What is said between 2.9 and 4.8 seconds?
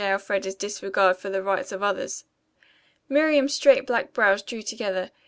Miriam's straight black brows drew